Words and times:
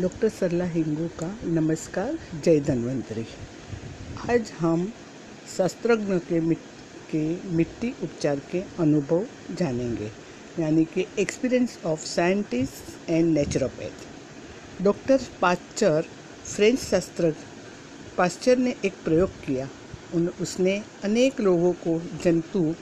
Doctor 0.00 0.28
सरला 0.28 0.64
हिंगू 0.64 1.06
का 1.18 1.26
नमस्कार, 1.44 2.18
जय 2.44 2.60
धन्वंतरी। 2.60 3.24
आज 4.30 4.52
हम 4.58 4.86
शास्त्रज्ञ 5.56 6.18
के 6.18 6.40
मिट 6.40 6.58
के 7.10 7.50
मिट्टी 7.56 7.92
उपचार 8.02 8.40
के 8.52 8.62
अनुभव 8.78 9.26
जानेंगे, 9.50 10.10
यानी 10.58 10.84
कि 10.84 11.06
experience 11.18 11.78
of 11.86 12.06
scientist 12.06 13.10
and 13.10 13.32
naturopath 13.34 14.82
doctor 14.82 15.20
Pasteur 15.40 16.04
French 16.44 16.78
शास्त्रज्ञ 16.78 17.46
पास्चर 18.18 18.58
ने 18.58 18.74
एक 18.84 18.94
प्रयोग 19.04 19.30
किया। 19.46 19.68
उन, 20.14 20.28
उसने 20.28 20.82
अनेक 21.04 21.40
लोगों 21.40 21.72
को 21.72 22.00
जंतु 22.24 22.74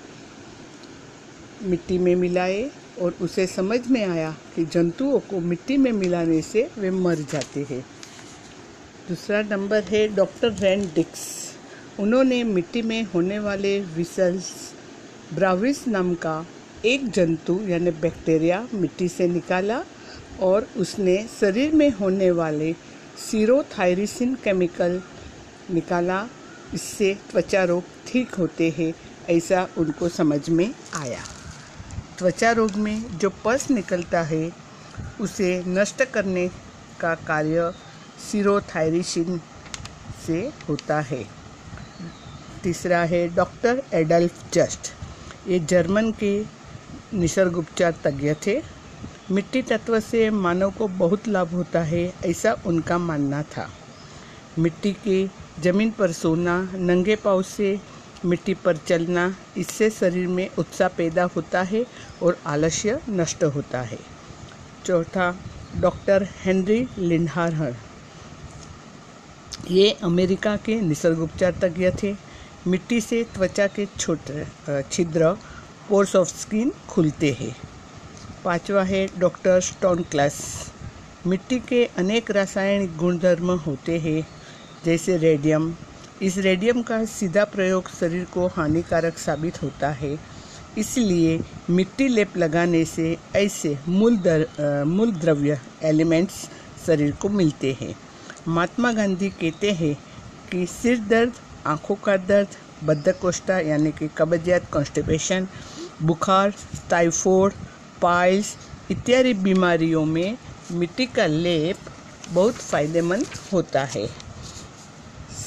मिट्टी 1.62 1.98
में 1.98 2.14
मिलाए 2.16 2.70
और 2.98 3.14
उसे 3.20 3.46
समझ 3.46 3.80
में 3.86 4.04
आया 4.07 4.30
कि 4.54 4.64
जंतुओं 4.64 5.18
को 5.20 5.40
मिट्टी 5.40 5.77
में 5.77 5.93
मिलाने 5.93 6.40
से 6.43 6.68
वे 6.79 6.90
मर 6.90 7.14
जाते 7.32 7.66
हैं। 7.70 7.80
दूसरा 9.08 9.43
नंबर 9.43 9.82
है 9.82 10.07
डॉक्टर 10.08 10.53
रैन 10.53 10.85
डिक्स। 10.94 11.29
उन्होंने 12.00 12.43
मिट्टी 12.44 12.82
में 12.82 13.03
होने 13.04 13.39
वाले 13.39 13.79
विसल्स 13.80 14.50
ब्राविस 15.35 15.86
नाम 15.89 16.14
का 16.14 16.46
एक 16.85 17.08
जंतु 17.11 17.58
यानी 17.68 17.90
बैक्टीरिया 17.90 18.66
मिट्टी 18.75 19.08
से 19.08 19.29
निकाला 19.29 19.82
और 20.41 20.68
उसने 20.77 21.16
शरीर 21.41 21.72
में 21.72 21.91
होने 21.91 22.30
वाले 22.30 22.72
सीरोथायरिसिन 23.30 24.35
केमिकल 24.35 25.00
निकाला। 25.71 26.27
इससे 26.75 27.14
त्वचा 27.30 27.64
रोग 27.64 27.82
ठीक 28.07 28.35
होते 28.35 28.68
हैं, 28.79 28.93
ऐसा 29.30 29.68
उनको 29.79 30.08
समझ 30.08 30.49
में 30.50 30.75
आया। 30.94 31.22
त्वचा 32.20 32.50
रोग 32.52 32.70
में 32.70 33.19
जो 33.19 33.30
पस 33.44 33.70
निकलता 33.70 34.22
है, 34.22 34.52
उसे 35.20 35.64
नष्ट 35.66 36.02
करने 36.05 36.48
का 37.00 37.14
कार्य 37.14 37.72
सीरोथायरिसिन 38.30 39.41
से 40.27 40.52
होता 40.68 41.00
है। 41.00 41.24
तीसरा 42.62 42.98
है 42.98 43.28
डॉक्टर 43.28 43.82
एडल्फ 43.92 44.52
जस्ट। 44.52 44.92
ये 45.48 45.58
जर्मन 45.58 46.12
के 46.12 46.44
निसर्ग 47.14 47.56
उपचार 47.56 47.94
तज्ञ 48.04 48.34
थे। 48.46 48.62
मिट्टी 49.30 49.62
तत्व 49.62 50.00
से 50.00 50.30
मानव 50.30 50.70
को 50.70 50.88
बहुत 50.88 51.28
लाभ 51.28 51.48
होता 51.48 51.82
है, 51.82 52.12
ऐसा 52.24 52.56
उनका 52.66 52.98
मानना 52.98 53.42
था। 53.42 53.68
मिट्टी 54.58 54.92
के 54.92 55.28
ज़मीन 55.62 55.90
पर 55.90 56.12
सोना, 56.12 56.70
नंगे 56.74 57.16
पाँव 57.16 57.42
से 57.42 57.80
मिट्टी 58.24 58.54
पर 58.54 58.76
चलना, 58.78 59.34
इससे 59.56 59.90
शरीर 59.90 60.26
में 60.28 60.48
उत्साह 60.58 60.88
पैदा 60.88 61.24
होता 61.36 61.62
है 61.62 61.84
और 62.22 62.38
आलस्य 62.46 62.98
नष्ट 63.10 63.44
होता 63.54 63.80
है। 63.82 63.98
चौथा, 64.86 65.34
डॉक्टर 65.77 66.28
हेनरी 66.36 66.86
लिंडहार 66.98 67.77
ये 69.70 69.90
अमेरिका 70.02 70.56
के 70.56 70.80
निसर्ग 70.80 71.20
उपचार 71.20 71.52
तज्ञ 71.62 71.90
थे। 72.02 72.14
मिट्टी 72.66 73.00
से 73.00 73.22
त्वचा 73.34 73.66
के 73.66 73.86
छोटे 73.98 74.44
छिद्र 74.82 75.32
पोर्स 75.88 76.14
ऑफ़ 76.16 76.28
स्किन 76.30 76.72
खुलते 76.88 77.30
हैं। 77.40 77.55
पांचवा 78.44 78.82
है, 78.82 79.06
डॉक्टर 79.18 79.60
स्टोन 79.60 80.02
क्लास 80.02 80.40
मिट्टी 81.27 81.58
के 81.60 81.84
अनेक 81.98 82.30
रासायनिक 82.30 82.96
गुणधर्म 82.96 83.50
होते 83.58 83.98
हैं, 83.98 84.27
जैसे 84.84 85.16
रेडियम 85.18 85.74
इस 86.22 86.36
रेडियम 86.38 86.82
का 86.82 87.04
सीधा 87.04 87.44
प्रयोग 87.44 87.88
शरीर 87.90 88.24
को 88.32 88.46
हानिकारक 88.46 89.18
साबित 89.18 89.62
होता 89.62 89.90
है। 89.90 90.18
इसलिए 90.78 91.38
मिट्टी 91.70 92.08
लेप 92.08 92.36
लगाने 92.36 92.84
से 92.84 93.16
ऐसे 93.36 93.77
मूल 93.88 94.16
दर 94.27 94.84
मूल 94.86 95.12
द्रव्य 95.12 95.58
एलिमेंट्स 95.82 96.34
शरीर 96.86 97.12
को 97.12 97.28
मिलते 97.28 97.77
हैं। 97.80 97.94
महात्मा 98.48 98.92
गांधी 98.92 99.30
कहते 99.30 99.70
हैं 99.72 99.94
कि 100.50 100.66
सिर 100.66 100.98
दर्द, 101.00 101.32
आँखों 101.66 101.94
का 102.04 102.16
दर्द, 102.16 102.56
बद्धकोष्ठा 102.84 103.58
यानी 103.60 103.92
कि 103.92 104.11
कब्जियत 104.18 104.70
कॉन्स्टिपेशन 104.72 105.48
बुखार 106.02 106.55
टाइफोड 106.90 107.52
पाइल्स 108.02 108.56
इत्यादि 108.90 109.34
बीमारियों 109.42 110.05
में 110.06 110.36
मिट्टी 110.72 111.06
का 111.06 111.27
लेप 111.27 111.90
बहुत 112.30 112.55
फ़ायदेमंद 112.55 113.27
होता 113.52 113.84
है। 113.84 114.08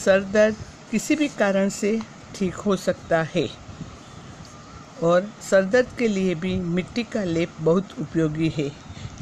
सर 0.06 0.24
दर्द 0.24 0.56
किसी 0.92 1.16
भी 1.16 1.28
कारण 1.28 1.70
से 1.70 2.00
ठीक 2.36 2.56
हो 2.56 2.76
सकता 2.76 3.22
है। 3.36 3.48
और 5.04 5.30
सर 5.50 5.64
दर्द 5.64 5.88
के 6.00 6.08
लिए 6.08 6.36
भी 6.36 6.56
मिट्टी 6.56 7.04
का 7.04 7.24
लेप 7.24 7.50
बहुत 7.62 8.00
उपयोगी 8.00 8.50
है। 8.50 8.70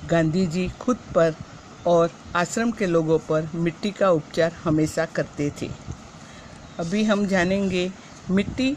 गांधी 0.05 0.45
जी 0.47 0.67
खुद 0.79 0.97
पर 1.15 1.35
और 1.87 2.11
आश्रम 2.35 2.71
के 2.71 2.85
लोगों 2.85 3.17
पर 3.19 3.49
मिट्टी 3.55 3.91
का 3.91 4.09
उपचार 4.09 4.51
हमेशा 4.63 5.05
करते 5.05 5.51
थे। 5.61 5.69
अभी 6.79 7.03
हम 7.03 7.25
जानेंगे 7.25 7.91
मिट्टी 8.31 8.75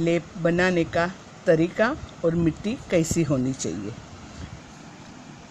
लेप 0.00 0.24
बनाने 0.38 0.84
का 0.84 1.06
तरीका 1.46 1.96
और 2.24 2.34
मिट्टी 2.34 2.76
कैसी 2.90 3.22
होनी 3.22 3.52
चाहिए। 3.52 3.92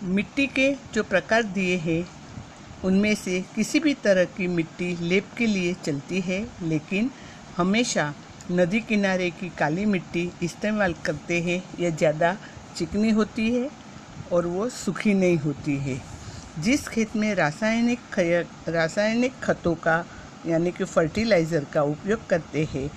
मिट्टी 0.03 0.47
के 0.47 0.71
जो 0.93 1.03
प्रकार 1.03 1.43
दिए 1.43 1.77
हैं 1.77 2.03
उनमें 2.85 3.13
से 3.15 3.39
किसी 3.55 3.79
भी 3.79 3.93
तरह 4.03 4.25
की 4.37 4.47
मिट्टी 4.47 4.95
लेप 5.01 5.25
के 5.37 5.47
लिए 5.47 5.73
चलती 5.85 6.19
है, 6.21 6.45
लेकिन 6.61 7.09
हमेशा 7.57 8.13
नदी 8.51 8.79
किनारे 8.79 9.29
की 9.31 9.49
काली 9.49 9.85
मिट्टी 9.85 10.29
इस्तेमाल 10.43 10.93
करते 11.05 11.39
हैं 11.41 11.61
यह 11.79 11.95
ज़्यादा 11.95 12.35
चिकनी 12.77 13.09
होती 13.11 13.49
है 13.51 13.69
और 14.31 14.47
वो 14.47 14.67
सूखी 14.69 15.13
नहीं 15.13 15.37
होती 15.37 15.75
है। 15.77 15.99
जिस 16.59 16.87
खेत 16.87 17.15
में 17.15 17.33
रासायनिक 17.35 18.19
रासायनिक 18.69 19.39
खतों 19.43 19.73
का, 19.75 20.03
यानी 20.47 20.71
कि 20.71 20.83
फर्टिलाइज़र 20.85 21.65
का 21.73 21.81
उपयोग 21.83 22.27
करते 22.29 22.67
हैं, 22.73 22.89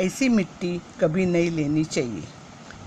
ऐसी 0.00 0.28
मिट्टी 0.28 0.80
कभी 1.00 1.26
नहीं 1.26 1.50
लेनी 1.50 1.84
चाहिए। 1.84 2.22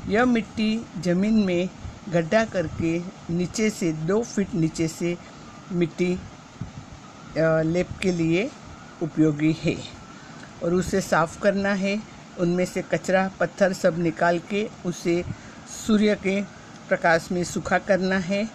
यह 0.09 0.25
मिट्टी 0.25 0.79
ज़मीन 0.99 1.43
में 1.45 1.69
गड्ढा 2.09 2.43
करके 2.45 2.97
नीचे 3.29 3.69
से 3.69 3.91
दो 4.07 4.21
फीट 4.23 4.53
नीचे 4.55 4.87
से 4.87 5.15
मिट्टी 5.71 6.17
लेप 7.37 7.87
के 8.01 8.11
लिए 8.11 8.49
उपयोगी 9.03 9.55
है। 9.63 9.75
और 10.63 10.73
उसे 10.73 11.01
साफ़ 11.01 11.39
करना 11.41 11.73
है। 11.73 11.99
उनमें 12.39 12.65
से 12.65 12.81
कचरा, 12.81 13.29
पत्थर 13.39 13.73
सब 13.73 13.99
निकाल 13.99 14.39
के 14.39 14.67
उसे 14.85 15.23
सूर्य 15.87 16.15
के 16.15 16.41
प्रकाश 16.87 17.27
में 17.31 17.43
सूखा 17.43 17.77
करना 17.77 18.17
है 18.17 18.47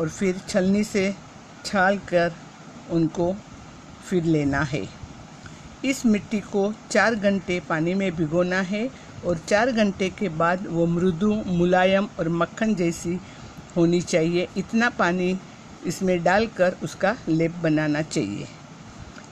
और 0.00 0.08
फिर 0.08 0.40
छलनी 0.48 0.84
से 0.84 1.14
छाल 1.64 1.98
कर 1.98 2.32
उनको 2.90 3.34
फिर 4.08 4.24
लेना 4.24 4.62
है। 4.62 4.88
इस 5.84 6.04
मिट्टी 6.06 6.40
को 6.40 6.72
चार 6.90 7.14
घंटे 7.14 7.60
पानी 7.60 7.94
में 7.94 8.10
भिगोना 8.16 8.60
है 8.60 8.88
और 9.26 9.38
चार 9.38 9.70
घंटे 9.72 10.08
के 10.10 10.28
बाद 10.28 10.66
वो 10.66 10.86
मृदु, 10.86 11.32
मुलायम 11.46 12.08
और 12.18 12.28
मक्खन 12.28 12.74
जैसी 12.74 13.20
होनी 13.76 14.00
चाहिए। 14.00 14.48
इतना 14.56 14.88
पानी 14.90 15.38
इसमें 15.86 16.22
डालकर 16.24 16.76
उसका 16.82 17.16
लेप 17.28 17.54
बनाना 17.54 18.02
चाहिए। 18.02 18.46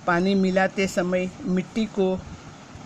पानी 0.07 0.35
मिलाते 0.35 0.87
समय 0.87 1.31
मिट्टी 1.45 1.85
को, 1.87 2.21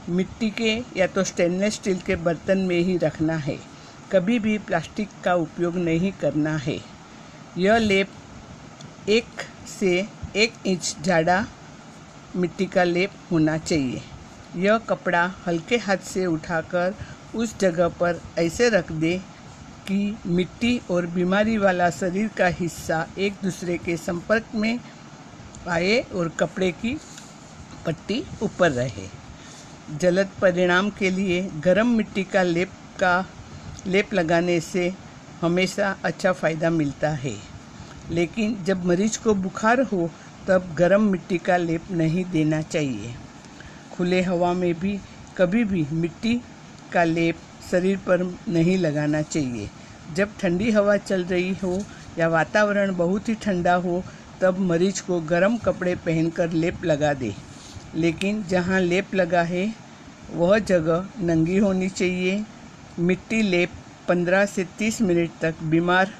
मिट्टी 0.08 0.50
के 0.50 0.82
या 0.96 1.06
तो 1.06 1.24
स्टेनलेस 1.24 1.74
स्टील 1.74 1.98
के 1.98 2.16
बर्तन 2.16 2.58
में 2.58 2.78
ही 2.78 2.96
रखना 2.96 3.36
है। 3.36 3.58
कभी 4.12 4.38
भी 4.38 4.58
प्लास्टिक 4.58 5.08
का 5.24 5.34
उपयोग 5.34 5.76
नहीं 5.76 6.12
करना 6.12 6.56
है। 6.56 6.80
यह 7.58 7.78
लेप 7.78 8.08
एक 9.08 9.42
से 9.80 10.08
एक 10.36 10.52
इंच 10.66 10.96
जाड़ा 11.00 11.46
मिट्टी 12.36 12.66
का 12.66 12.84
लेप 12.84 13.10
होना 13.32 13.58
चाहिए। 13.58 14.02
यह 14.56 14.78
कपड़ा 14.78 15.34
हल्के 15.46 15.76
हाथ 15.76 15.96
से 15.96 16.26
उठाकर 16.26 16.94
उस 17.34 17.58
जगह 17.58 17.88
पर 17.88 18.20
ऐसे 18.38 18.68
रख 18.68 18.92
दे 18.92 19.20
कि 19.88 20.16
मिट्टी 20.26 20.80
और 20.90 21.06
बीमारी 21.06 21.58
वाला 21.58 21.90
शरीर 21.90 22.28
का 22.28 22.46
हिस्सा 22.46 23.06
एक 23.18 23.32
दूसरे 23.32 23.78
के 23.78 23.96
संपर्क 23.96 24.44
में 24.54 24.80
आए 25.68 26.00
और 26.00 26.28
कपड़े 26.28 26.72
की 26.72 27.00
पट्टी 27.86 28.24
ऊपर 28.42 28.70
रहे। 28.70 29.08
जलद 30.00 30.28
परिणाम 30.40 30.90
के 30.90 31.10
लिए 31.10 31.50
गर्म 31.56 31.86
मिट्टी 31.86 32.24
का 32.24 32.42
लेप 32.42 32.70
का, 33.00 33.26
लेप 33.86 34.14
लगाने 34.14 34.60
से 34.60 34.94
हमेशा 35.40 35.96
अच्छा 36.04 36.32
फ़ायदा 36.32 36.70
मिलता 36.70 37.10
है। 37.10 37.36
लेकिन 38.10 38.64
जब 38.64 38.84
मरीज़ 38.84 39.18
को 39.18 39.34
बुखार 39.34 39.80
हो, 39.80 40.10
तब 40.48 40.74
गर्म 40.74 41.02
मिट्टी 41.02 41.38
का 41.38 41.56
लेप 41.56 41.84
नहीं 41.90 42.24
देना 42.24 42.62
चाहिए। 42.62 43.14
खुले 43.92 44.22
हवा 44.22 44.52
में 44.52 44.80
भी 44.80 44.98
कभी 45.36 45.64
भी 45.64 45.86
मिट्टी 45.92 46.40
का 46.92 47.04
लेप 47.04 47.36
शरीर 47.70 47.96
पर 48.06 48.22
नहीं 48.48 48.76
लगाना 48.78 49.22
चाहिए। 49.24 49.68
जब 50.14 50.28
ठंडी 50.40 50.70
हवा 50.70 50.96
चल 50.96 51.24
रही 51.24 51.54
हो 51.54 51.78
या 52.18 52.28
वातावरण 52.28 52.94
बहुत 52.96 53.28
ही 53.28 53.34
ठंडा 53.34 53.74
हो, 53.76 54.02
तब 54.40 54.58
मरीज़ 54.60 55.02
को 55.02 55.20
गर्म 55.26 55.56
कपड़े 55.58 55.94
पहनकर 56.06 56.50
लेप 56.52 56.84
लगा 56.84 57.12
दे। 57.14 57.34
लेकिन 57.94 58.42
जहाँ 58.48 58.80
लेप 58.80 59.14
लगा 59.14 59.42
है, 59.42 59.72
वह 60.32 60.58
जगह 60.58 61.06
नंगी 61.20 61.58
होनी 61.58 61.88
चाहिए। 61.90 62.44
मिट्टी 62.98 63.42
लेप 63.42 63.70
15 64.08 64.44
से 64.46 64.64
30 64.78 65.00
मिनट 65.02 65.30
तक 65.40 65.62
बीमार 65.62 66.12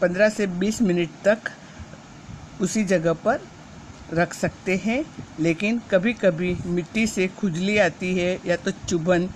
पंद्रह 0.00 0.28
से 0.28 0.46
बीस 0.46 0.80
मिनट 0.82 1.08
तक 1.24 1.50
उसी 2.60 2.84
जगह 2.84 3.12
पर 3.24 3.40
रख 4.12 4.34
सकते 4.34 4.76
हैं, 4.76 5.04
लेकिन 5.40 5.80
कभी 5.90 6.12
कभी 6.14 6.56
मिट्टी 6.66 7.06
से 7.06 7.26
खुजली 7.38 7.76
आती 7.78 8.14
है 8.14 8.38
या 8.46 8.56
तो 8.56 8.70
चुभन, 8.70 9.28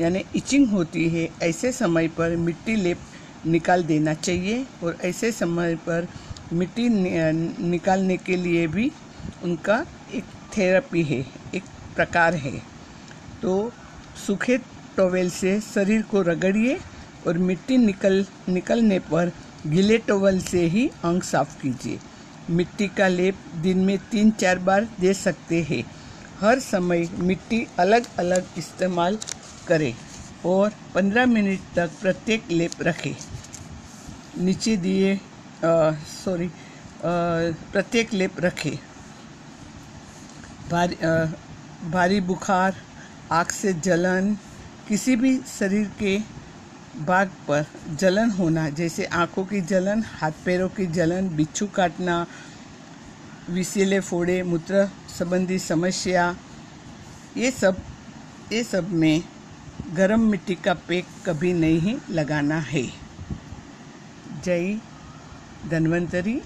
यानी 0.00 0.24
इचिंग 0.36 0.68
होती 0.70 1.08
है, 1.08 1.28
ऐसे 1.42 1.72
समय 1.72 2.08
पर 2.08 2.36
मिट्टी 2.36 2.76
लेप 2.76 2.98
निकाल 3.46 3.82
देना 3.84 4.14
चाहिए 4.14 4.64
और 4.84 4.96
ऐसे 5.04 5.30
समय 5.32 5.74
पर 5.88 6.08
मिट्टी 6.52 6.88
निकालने 6.88 8.16
के 8.16 8.36
लिए 8.36 8.66
भी 8.66 8.90
उनका 9.44 9.84
एक 10.14 10.24
थेरेपी 10.56 11.02
है, 11.02 11.24
एक 11.54 11.62
प्रकार 11.96 12.34
है। 12.34 12.58
तो 13.42 13.72
सूखे 14.26 14.58
टॉवेल 14.96 15.30
से 15.30 15.60
शरीर 15.62 16.02
को 16.02 16.22
रगड़िए 16.22 16.78
और 17.26 17.38
मिट्टी 17.38 17.76
निकल, 17.76 18.24
निकलने 18.48 18.98
पर 18.98 19.32
गीले 19.66 19.98
टॉवल 19.98 20.38
से 20.40 20.64
ही 20.66 20.86
अंग 21.04 21.22
साफ़ 21.22 21.60
कीजिए। 21.62 21.98
मिट्टी 22.50 22.86
का 22.88 23.08
लेप 23.08 23.38
दिन 23.62 23.78
में 23.84 23.98
तीन 24.10 24.30
चार 24.32 24.58
बार 24.60 24.88
दे 25.00 25.12
सकते 25.14 25.60
हैं। 25.62 25.82
हर 26.40 26.60
समय 26.60 27.08
मिट्टी 27.18 27.66
अलग 27.78 28.06
अलग 28.18 28.46
इस्तेमाल 28.58 29.18
करें 29.68 29.94
और 30.46 30.72
15 30.94 31.26
मिनट 31.26 31.60
तक 31.76 31.90
प्रत्येक 32.00 32.50
लेप 32.50 32.82
रखें। 32.82 33.14
नीचे 34.38 34.76
दिए 34.76 35.18
सॉरी 35.64 36.50
प्रत्येक 37.04 38.12
लेप 38.14 38.40
रखें। 38.40 38.76
भारी 40.70 40.96
भारी 41.90 42.20
बुखार 42.22 42.74
आँख 43.32 43.50
से 43.52 43.72
जलन, 43.74 44.34
किसी 44.88 45.16
भी 45.16 45.36
शरीर 45.48 45.90
के 45.98 46.18
भाग 46.98 47.28
पर 47.28 47.66
जलन 47.96 48.30
होना, 48.30 48.68
जैसे 48.68 49.04
आँखों 49.04 49.44
की 49.44 49.60
जलन, 49.60 50.02
हाथ 50.02 50.32
पैरों 50.44 50.68
की 50.68 50.86
जलन, 50.86 51.28
बिच्छू 51.28 51.66
काटना 51.66 52.26
विसीले 53.50 54.00
फोड़े, 54.00 54.42
मूत्र 54.42 54.90
संबंधी 55.18 55.58
समस्या, 55.58 56.36
ये 57.36 57.50
सब 57.50 57.76
ये 58.52 58.64
सब 58.64 58.90
में 58.90 59.22
गरम 59.94 60.20
मिट्टी 60.20 60.54
का 60.54 60.74
पेक 60.74 61.06
कभी 61.26 61.52
नहीं 61.52 61.96
लगाना 62.10 62.58
है। 62.58 62.82
जय 64.44 64.78
धन्वंतरी। 65.70 66.40